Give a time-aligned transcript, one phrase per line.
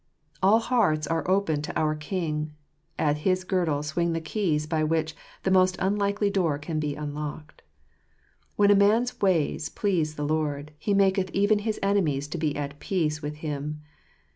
[0.41, 2.53] All hearts are open to our King:
[2.97, 7.61] at his girdle swing the keys by which the most unlikely door can be unlocked.
[8.55, 12.79] "When a man's ways please the Lord, He maketh even his enemies to be at
[12.79, 13.81] peace with him."